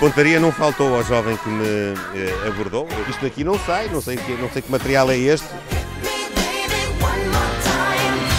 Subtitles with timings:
[0.00, 2.86] Pontaria não faltou ao jovem que me eh, abordou.
[3.08, 5.48] Isto daqui não sai, não sei, que, não sei que material é este.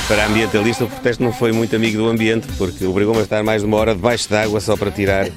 [0.07, 3.43] Para a ambientalista, o protesto não foi muito amigo do ambiente, porque obrigou-me a estar
[3.43, 5.27] mais de uma hora debaixo d'água só para tirar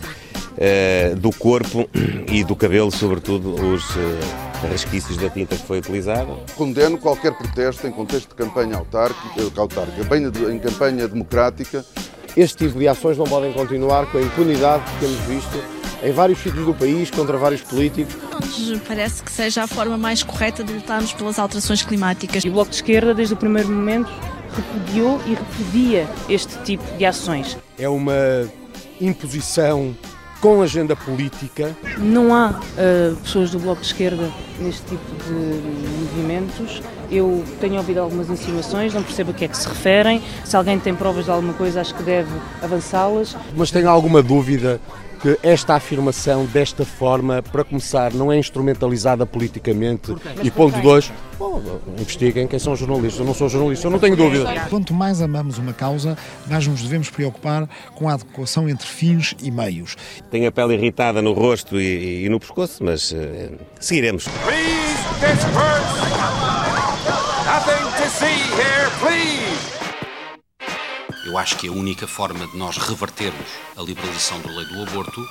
[0.57, 1.91] eh, do corpo
[2.31, 6.33] e do cabelo, sobretudo, os eh, resquícios da tinta que foi utilizada.
[6.55, 11.85] Condeno qualquer protesto em contexto de campanha autárquica, autárquica em campanha democrática.
[12.37, 15.72] Este tipo de ações não podem continuar com a impunidade que temos visto
[16.03, 18.15] em vários sítios do país contra vários políticos.
[18.87, 22.45] Parece que seja a forma mais correta de lutarmos pelas alterações climáticas.
[22.45, 24.11] E o Bloco de Esquerda, desde o primeiro momento,
[24.55, 27.57] repudiou e repudia este tipo de ações.
[27.79, 28.49] É uma
[29.01, 29.95] imposição
[30.41, 31.75] com agenda política.
[31.99, 35.33] Não há uh, pessoas do Bloco de Esquerda neste tipo de
[36.01, 36.83] movimentos.
[37.09, 40.21] Eu tenho ouvido algumas insinuações, não percebo a que é que se referem.
[40.45, 43.37] Se alguém tem provas de alguma coisa, acho que deve avançá-las.
[43.57, 44.81] Mas tenho alguma dúvida
[45.23, 50.13] que esta afirmação, desta forma, para começar, não é instrumentalizada politicamente.
[50.43, 51.63] E ponto dois, bom,
[51.97, 53.21] investiguem quem são os jornalistas.
[53.21, 54.67] Eu não sou jornalista, eu não tenho dúvida.
[54.69, 59.51] Quanto mais amamos uma causa, mais nos devemos preocupar com a adequação entre fins e
[59.51, 59.97] meios.
[60.29, 64.25] Tenho a pele irritada no rosto e, e no pescoço, mas eh, seguiremos.
[64.25, 66.03] Please disperse.
[67.47, 69.82] Nothing to see here, please.
[71.33, 73.41] Eu acho que a única forma de nós revertermos
[73.75, 75.27] a liberalização da lei do aborto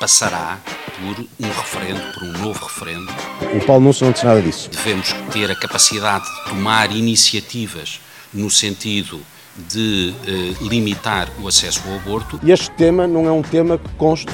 [0.00, 0.58] passará
[0.96, 3.12] por um referendo, por um novo referendo.
[3.54, 4.70] O Paulo Núncio não disse nada disso.
[4.70, 8.00] Devemos ter a capacidade de tomar iniciativas
[8.32, 9.20] no sentido
[9.54, 13.88] de eh, limitar o acesso ao aborto E este tema não é um tema que
[13.98, 14.32] conste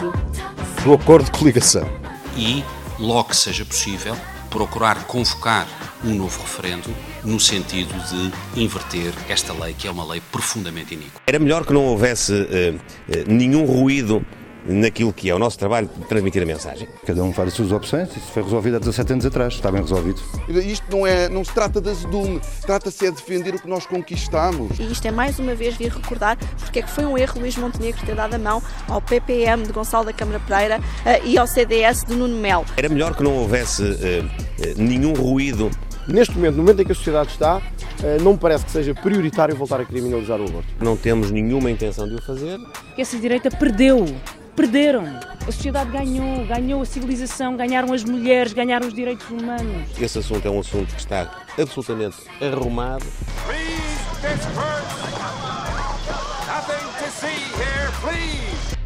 [0.84, 1.90] do acordo de coligação.
[2.36, 2.64] e,
[3.00, 4.16] logo que seja possível,
[4.48, 5.66] procurar convocar
[6.04, 6.88] um novo referendo
[7.24, 11.20] no sentido de inverter esta lei, que é uma lei profundamente iníqua.
[11.26, 12.74] Era melhor que não houvesse eh,
[13.08, 14.24] eh, nenhum ruído
[14.64, 16.88] naquilo que é o nosso trabalho de transmitir a mensagem.
[17.06, 19.80] Cada um faz as suas opções, isso foi resolvido há 17 anos atrás, está bem
[19.80, 20.20] resolvido.
[20.48, 23.86] Isto não, é, não se trata de azedume, trata-se é de defender o que nós
[23.86, 24.78] conquistamos.
[24.78, 27.56] E isto é mais uma vez vir recordar porque é que foi um erro Luís
[27.56, 31.46] Montenegro ter dado a mão ao PPM de Gonçalo da Câmara Pereira eh, e ao
[31.46, 32.64] CDS de Nuno Melo.
[32.76, 33.82] Era melhor que não houvesse
[34.76, 35.70] nenhum ruído
[36.10, 37.62] Neste momento, no momento em que a sociedade está,
[38.02, 40.68] eh, não me parece que seja prioritário voltar a criminalizar o aborto.
[40.80, 42.58] Não temos nenhuma intenção de o fazer.
[42.96, 44.04] Que essa direita perdeu.
[44.56, 45.04] Perderam.
[45.40, 49.86] A sociedade ganhou, ganhou a civilização, ganharam as mulheres, ganharam os direitos humanos.
[50.00, 53.06] Esse assunto é um assunto que está absolutamente arrumado.
[53.46, 55.00] Please disperse.
[56.46, 58.79] Nothing to see here, please.